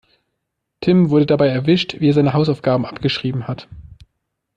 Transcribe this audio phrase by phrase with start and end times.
[0.79, 3.67] Tim wurde dabei erwischt, wie er seine Hausaufgaben abgeschrieben hat.